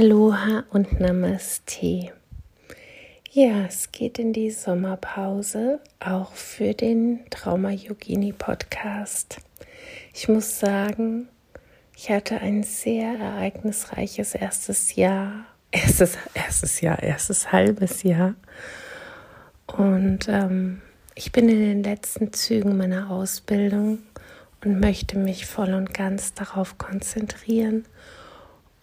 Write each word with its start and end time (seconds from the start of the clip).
Aloha 0.00 0.62
und 0.70 1.00
Namaste. 1.00 2.12
Ja, 3.32 3.64
es 3.66 3.90
geht 3.90 4.20
in 4.20 4.32
die 4.32 4.52
Sommerpause, 4.52 5.80
auch 5.98 6.34
für 6.34 6.72
den 6.72 7.28
Trauma 7.30 7.70
Yogini 7.70 8.32
Podcast. 8.32 9.38
Ich 10.14 10.28
muss 10.28 10.60
sagen, 10.60 11.28
ich 11.96 12.10
hatte 12.10 12.40
ein 12.40 12.62
sehr 12.62 13.18
ereignisreiches 13.18 14.36
erstes 14.36 14.94
Jahr, 14.94 15.46
erstes, 15.72 16.16
erstes 16.32 16.80
Jahr, 16.80 17.02
erstes 17.02 17.50
halbes 17.50 18.04
Jahr. 18.04 18.36
Und 19.66 20.28
ähm, 20.28 20.80
ich 21.16 21.32
bin 21.32 21.48
in 21.48 21.58
den 21.58 21.82
letzten 21.82 22.32
Zügen 22.32 22.76
meiner 22.76 23.10
Ausbildung 23.10 23.98
und 24.64 24.78
möchte 24.78 25.18
mich 25.18 25.46
voll 25.46 25.74
und 25.74 25.92
ganz 25.92 26.34
darauf 26.34 26.78
konzentrieren 26.78 27.84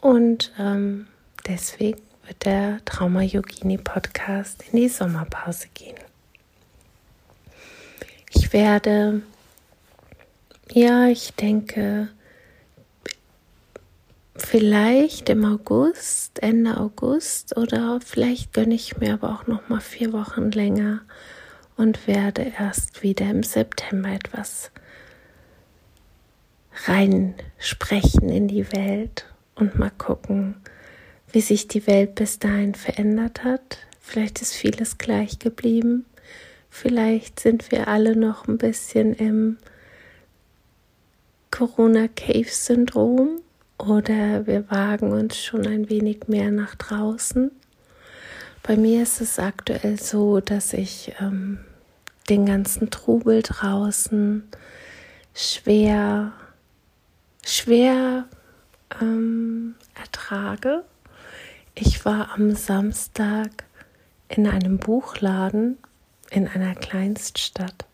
und 0.05 0.51
ähm, 0.59 1.07
deswegen 1.47 1.99
wird 2.27 2.45
der 2.45 2.79
Trauma 2.85 3.23
Yogini 3.23 3.79
Podcast 3.79 4.63
in 4.71 4.77
die 4.77 4.87
Sommerpause 4.87 5.67
gehen. 5.73 5.97
Ich 8.29 8.53
werde, 8.53 9.23
ja, 10.71 11.07
ich 11.07 11.33
denke, 11.33 12.09
vielleicht 14.35 15.27
im 15.29 15.43
August, 15.43 16.37
Ende 16.43 16.77
August 16.77 17.57
oder 17.57 17.99
vielleicht 17.99 18.53
gönne 18.53 18.75
ich 18.75 18.97
mir 18.97 19.15
aber 19.15 19.31
auch 19.31 19.47
noch 19.47 19.69
mal 19.69 19.81
vier 19.81 20.13
Wochen 20.13 20.51
länger 20.51 21.01
und 21.77 22.05
werde 22.05 22.53
erst 22.59 23.01
wieder 23.01 23.27
im 23.27 23.41
September 23.41 24.09
etwas 24.09 24.69
reinsprechen 26.85 28.29
in 28.29 28.47
die 28.47 28.71
Welt 28.71 29.25
und 29.55 29.79
mal 29.79 29.91
gucken, 29.97 30.55
wie 31.31 31.41
sich 31.41 31.67
die 31.67 31.87
Welt 31.87 32.15
bis 32.15 32.39
dahin 32.39 32.75
verändert 32.75 33.43
hat. 33.43 33.79
Vielleicht 33.99 34.41
ist 34.41 34.53
vieles 34.53 34.97
gleich 34.97 35.39
geblieben. 35.39 36.05
Vielleicht 36.69 37.39
sind 37.39 37.71
wir 37.71 37.87
alle 37.87 38.15
noch 38.15 38.47
ein 38.47 38.57
bisschen 38.57 39.13
im 39.13 39.57
Corona-Cave-Syndrom 41.51 43.39
oder 43.77 44.45
wir 44.45 44.69
wagen 44.69 45.11
uns 45.11 45.37
schon 45.37 45.65
ein 45.65 45.89
wenig 45.89 46.27
mehr 46.27 46.51
nach 46.51 46.75
draußen. 46.75 47.51
Bei 48.61 48.75
mir 48.75 49.03
ist 49.03 49.21
es 49.21 49.39
aktuell 49.39 49.99
so, 49.99 50.41
dass 50.41 50.73
ich 50.73 51.13
ähm, 51.19 51.59
den 52.29 52.45
ganzen 52.45 52.89
Trubel 52.89 53.41
draußen 53.41 54.43
schwer, 55.33 56.33
schwer 57.45 58.25
ähm, 59.01 59.75
ertrage. 59.95 60.83
Ich 61.73 62.05
war 62.05 62.33
am 62.33 62.55
Samstag 62.55 63.49
in 64.27 64.47
einem 64.47 64.77
Buchladen 64.77 65.77
in 66.31 66.47
einer 66.47 66.75
Kleinststadt 66.75 67.85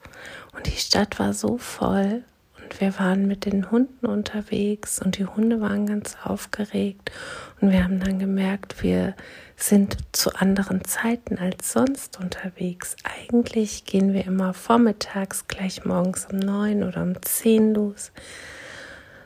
und 0.53 0.67
die 0.67 0.77
Stadt 0.77 1.19
war 1.19 1.33
so 1.33 1.57
voll 1.57 2.23
und 2.61 2.79
wir 2.79 2.97
waren 2.99 3.27
mit 3.27 3.45
den 3.45 3.71
Hunden 3.71 4.05
unterwegs 4.05 5.01
und 5.01 5.17
die 5.17 5.25
Hunde 5.25 5.61
waren 5.61 5.85
ganz 5.85 6.15
aufgeregt 6.23 7.11
und 7.59 7.71
wir 7.71 7.83
haben 7.83 7.99
dann 7.99 8.19
gemerkt, 8.19 8.83
wir 8.83 9.15
sind 9.55 9.97
zu 10.11 10.33
anderen 10.35 10.85
Zeiten 10.85 11.37
als 11.37 11.73
sonst 11.73 12.19
unterwegs. 12.19 12.95
Eigentlich 13.03 13.85
gehen 13.85 14.13
wir 14.13 14.25
immer 14.25 14.53
vormittags 14.53 15.47
gleich 15.47 15.85
morgens 15.85 16.27
um 16.31 16.39
neun 16.39 16.83
oder 16.83 17.03
um 17.03 17.21
zehn 17.21 17.73
los 17.73 18.11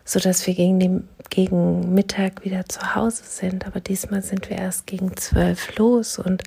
so 0.06 0.20
dass 0.20 0.46
wir 0.46 0.54
gegen, 0.54 0.80
den, 0.80 1.10
gegen 1.30 1.94
Mittag 1.94 2.46
wieder 2.46 2.66
zu 2.66 2.96
Hause 2.96 3.24
sind. 3.26 3.66
Aber 3.66 3.80
diesmal 3.80 4.22
sind 4.22 4.50
wir 4.50 4.58
erst 4.58 4.86
gegen 4.86 5.18
zwölf 5.18 5.76
los 5.78 6.20
und 6.20 6.44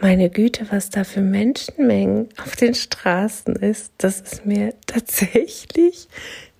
meine 0.00 0.30
Güte, 0.30 0.66
was 0.70 0.90
da 0.90 1.04
für 1.04 1.20
Menschenmengen 1.20 2.28
auf 2.42 2.56
den 2.56 2.74
Straßen 2.74 3.56
ist, 3.56 3.92
das 3.98 4.20
ist 4.20 4.46
mir 4.46 4.74
tatsächlich 4.86 6.08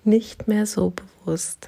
nicht 0.03 0.47
mehr 0.47 0.65
so 0.65 0.91
bewusst. 0.91 1.67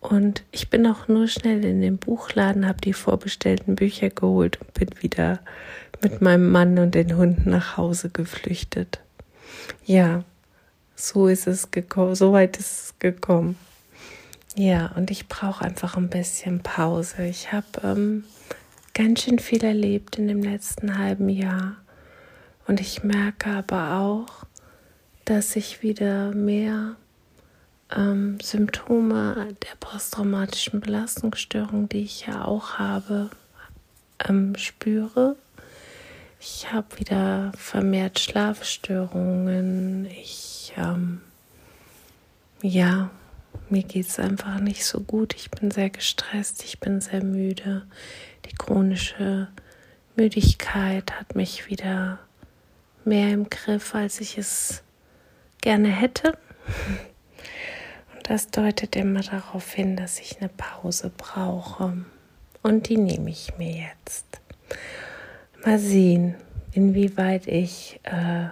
Und 0.00 0.44
ich 0.52 0.70
bin 0.70 0.86
auch 0.86 1.08
nur 1.08 1.26
schnell 1.26 1.64
in 1.64 1.80
den 1.80 1.98
Buchladen, 1.98 2.66
habe 2.66 2.80
die 2.80 2.92
vorbestellten 2.92 3.74
Bücher 3.74 4.10
geholt 4.10 4.60
und 4.60 4.72
bin 4.74 4.90
wieder 5.00 5.40
mit 6.00 6.22
meinem 6.22 6.50
Mann 6.50 6.78
und 6.78 6.94
den 6.94 7.16
Hunden 7.16 7.50
nach 7.50 7.76
Hause 7.76 8.08
geflüchtet. 8.10 9.00
Ja, 9.84 10.22
so 10.94 11.26
ist 11.26 11.46
es 11.46 11.70
gekommen, 11.70 12.14
so 12.14 12.32
weit 12.32 12.56
ist 12.56 12.84
es 12.84 12.94
gekommen. 12.98 13.56
Ja, 14.58 14.90
und 14.96 15.12
ich 15.12 15.28
brauche 15.28 15.64
einfach 15.64 15.96
ein 15.96 16.10
bisschen 16.10 16.64
Pause. 16.64 17.24
Ich 17.26 17.52
habe 17.52 17.66
ähm, 17.84 18.24
ganz 18.92 19.22
schön 19.22 19.38
viel 19.38 19.62
erlebt 19.62 20.18
in 20.18 20.26
dem 20.26 20.42
letzten 20.42 20.98
halben 20.98 21.28
Jahr. 21.28 21.76
Und 22.66 22.80
ich 22.80 23.04
merke 23.04 23.50
aber 23.50 24.00
auch, 24.00 24.46
dass 25.24 25.54
ich 25.54 25.84
wieder 25.84 26.32
mehr 26.32 26.96
ähm, 27.94 28.40
Symptome 28.40 29.54
der 29.62 29.76
posttraumatischen 29.78 30.80
Belastungsstörung, 30.80 31.88
die 31.88 32.02
ich 32.02 32.26
ja 32.26 32.44
auch 32.44 32.80
habe, 32.80 33.30
ähm, 34.28 34.56
spüre. 34.56 35.36
Ich 36.40 36.72
habe 36.72 36.98
wieder 36.98 37.52
vermehrt 37.56 38.18
Schlafstörungen. 38.18 40.06
Ich, 40.06 40.72
ähm, 40.76 41.20
ja, 42.60 43.10
mir 43.70 43.82
geht 43.82 44.06
es 44.06 44.18
einfach 44.18 44.60
nicht 44.60 44.84
so 44.84 45.00
gut. 45.00 45.34
Ich 45.34 45.50
bin 45.50 45.70
sehr 45.70 45.90
gestresst, 45.90 46.64
ich 46.64 46.80
bin 46.80 47.00
sehr 47.00 47.22
müde. 47.22 47.86
Die 48.46 48.54
chronische 48.54 49.48
Müdigkeit 50.16 51.12
hat 51.12 51.34
mich 51.34 51.68
wieder 51.68 52.18
mehr 53.04 53.30
im 53.32 53.48
Griff, 53.48 53.94
als 53.94 54.20
ich 54.20 54.38
es 54.38 54.82
gerne 55.60 55.88
hätte. 55.88 56.38
Und 58.14 58.30
das 58.30 58.50
deutet 58.50 58.96
immer 58.96 59.20
darauf 59.20 59.72
hin, 59.72 59.96
dass 59.96 60.18
ich 60.20 60.38
eine 60.40 60.50
Pause 60.50 61.10
brauche. 61.16 62.04
Und 62.62 62.88
die 62.88 62.98
nehme 62.98 63.30
ich 63.30 63.56
mir 63.58 63.72
jetzt. 63.72 64.26
Mal 65.64 65.78
sehen, 65.78 66.34
inwieweit 66.72 67.46
ich 67.46 68.00
äh, 68.04 68.48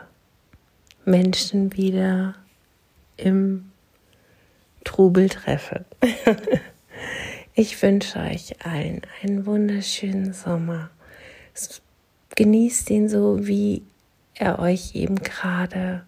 Menschen 1.05 1.77
wieder 1.77 2.35
im 3.17 3.71
Trubel 4.97 5.29
treffe. 5.29 5.85
ich 7.55 7.83
wünsche 7.83 8.19
euch 8.19 8.65
allen 8.65 9.03
einen 9.23 9.45
wunderschönen 9.45 10.33
Sommer. 10.33 10.89
Genießt 12.35 12.89
ihn 12.89 13.11
so, 13.11 13.47
wie 13.47 13.83
er 14.37 14.59
euch 14.59 14.95
eben 14.95 15.17
gerade 15.17 16.03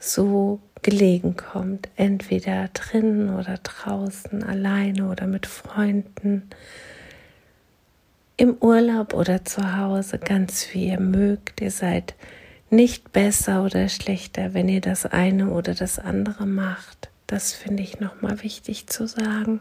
so 0.00 0.58
gelegen 0.82 1.36
kommt. 1.36 1.88
Entweder 1.94 2.68
drinnen 2.74 3.32
oder 3.32 3.58
draußen, 3.62 4.42
alleine 4.42 5.08
oder 5.08 5.28
mit 5.28 5.46
Freunden. 5.46 6.50
Im 8.36 8.56
Urlaub 8.60 9.14
oder 9.14 9.44
zu 9.44 9.76
Hause, 9.78 10.18
ganz 10.18 10.66
wie 10.72 10.88
ihr 10.88 10.98
mögt. 10.98 11.60
Ihr 11.60 11.70
seid 11.70 12.16
nicht 12.70 13.12
besser 13.12 13.62
oder 13.62 13.88
schlechter, 13.88 14.52
wenn 14.52 14.68
ihr 14.68 14.80
das 14.80 15.06
eine 15.06 15.50
oder 15.50 15.76
das 15.76 16.00
andere 16.00 16.44
macht. 16.44 17.13
Das 17.34 17.52
finde 17.52 17.82
ich 17.82 17.98
nochmal 17.98 18.44
wichtig 18.44 18.86
zu 18.86 19.08
sagen. 19.08 19.60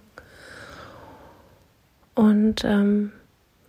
Und 2.14 2.64
ähm, 2.64 3.12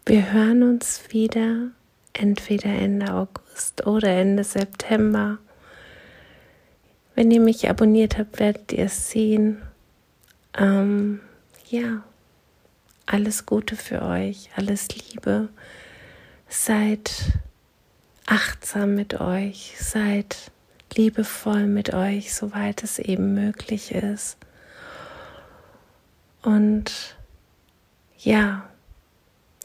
wir 0.04 0.30
hören 0.30 0.62
uns 0.62 1.04
wieder 1.08 1.70
entweder 2.12 2.68
Ende 2.68 3.14
August 3.14 3.86
oder 3.86 4.08
Ende 4.08 4.44
September. 4.44 5.38
Wenn 7.14 7.30
ihr 7.30 7.40
mich 7.40 7.70
abonniert 7.70 8.18
habt, 8.18 8.40
werdet 8.40 8.74
ihr 8.74 8.84
es 8.84 9.10
sehen. 9.10 9.62
Ähm, 10.54 11.20
ja, 11.70 12.04
alles 13.06 13.46
Gute 13.46 13.74
für 13.74 14.02
euch, 14.02 14.50
alles 14.54 14.88
Liebe. 14.88 15.48
Seid 16.46 17.10
achtsam 18.26 18.96
mit 18.96 19.18
euch, 19.18 19.76
seid 19.78 20.50
liebevoll 20.96 21.66
mit 21.66 21.92
euch, 21.94 22.34
soweit 22.34 22.82
es 22.82 22.98
eben 22.98 23.34
möglich 23.34 23.92
ist. 23.92 24.36
Und 26.42 27.16
ja, 28.18 28.68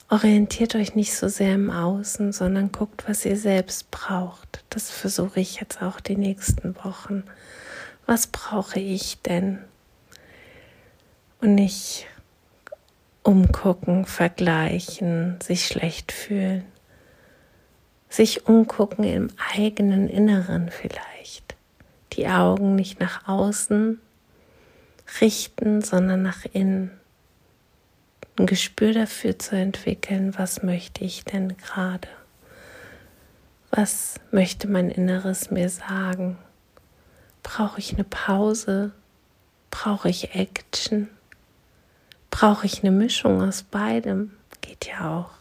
orientiert 0.09 0.75
euch 0.75 0.95
nicht 0.95 1.15
so 1.15 1.27
sehr 1.27 1.55
im 1.55 1.69
Außen, 1.69 2.31
sondern 2.31 2.71
guckt, 2.71 3.07
was 3.07 3.25
ihr 3.25 3.37
selbst 3.37 3.91
braucht. 3.91 4.63
Das 4.69 4.89
versuche 4.89 5.39
ich 5.39 5.59
jetzt 5.59 5.81
auch 5.81 5.99
die 5.99 6.17
nächsten 6.17 6.75
Wochen. 6.83 7.23
Was 8.05 8.27
brauche 8.27 8.79
ich 8.79 9.21
denn? 9.21 9.59
Und 11.41 11.55
nicht 11.55 12.07
umgucken, 13.23 14.05
vergleichen, 14.05 15.39
sich 15.41 15.67
schlecht 15.67 16.11
fühlen 16.11 16.65
sich 18.09 18.47
umgucken 18.47 19.03
im 19.03 19.29
eigenen 19.55 20.09
Inneren 20.09 20.71
vielleicht. 20.71 21.55
Die 22.13 22.27
Augen 22.27 22.75
nicht 22.75 22.99
nach 22.99 23.27
außen 23.27 23.99
richten, 25.21 25.81
sondern 25.81 26.23
nach 26.23 26.45
innen. 26.51 26.91
ein 28.37 28.45
Gespür 28.45 28.93
dafür 28.93 29.37
zu 29.37 29.55
entwickeln, 29.55 30.37
was 30.37 30.63
möchte 30.63 31.03
ich 31.03 31.23
denn 31.23 31.55
gerade? 31.57 32.07
Was 33.71 34.15
möchte 34.31 34.67
mein 34.67 34.89
Inneres 34.89 35.51
mir 35.51 35.69
sagen? 35.69 36.37
Brauche 37.43 37.79
ich 37.79 37.93
eine 37.93 38.03
Pause? 38.03 38.91
Brauche 39.69 40.09
ich 40.09 40.33
Action? 40.33 41.09
Brauche 42.31 42.65
ich 42.65 42.81
eine 42.81 42.91
Mischung 42.91 43.41
aus 43.41 43.63
beidem? 43.63 44.31
Geht 44.61 44.87
ja 44.87 45.19
auch. 45.19 45.38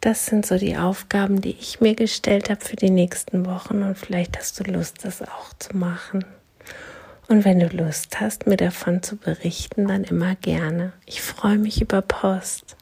Das 0.00 0.26
sind 0.26 0.46
so 0.46 0.58
die 0.58 0.76
Aufgaben, 0.76 1.40
die 1.40 1.56
ich 1.58 1.80
mir 1.80 1.94
gestellt 1.94 2.50
habe 2.50 2.64
für 2.64 2.76
die 2.76 2.90
nächsten 2.90 3.46
Wochen 3.46 3.82
und 3.82 3.96
vielleicht 3.96 4.38
hast 4.38 4.60
du 4.60 4.70
Lust, 4.70 5.04
das 5.04 5.22
auch 5.22 5.52
zu 5.58 5.76
machen. 5.76 6.24
Und 7.28 7.44
wenn 7.44 7.58
du 7.58 7.66
Lust 7.68 8.20
hast, 8.20 8.46
mir 8.46 8.56
davon 8.56 9.02
zu 9.02 9.16
berichten, 9.16 9.88
dann 9.88 10.04
immer 10.04 10.36
gerne. 10.36 10.92
Ich 11.06 11.22
freue 11.22 11.58
mich 11.58 11.80
über 11.80 12.02
Post. 12.02 12.76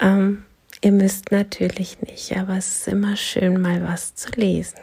Ähm, 0.00 0.44
ihr 0.80 0.92
müsst 0.92 1.30
natürlich 1.30 2.00
nicht, 2.00 2.36
aber 2.36 2.56
es 2.56 2.80
ist 2.80 2.88
immer 2.88 3.16
schön, 3.16 3.60
mal 3.60 3.84
was 3.84 4.14
zu 4.16 4.30
lesen. 4.32 4.78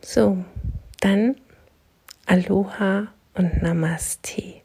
So, 0.00 0.44
dann 1.00 1.36
Aloha 2.26 3.08
und 3.34 3.62
Namaste. 3.62 4.62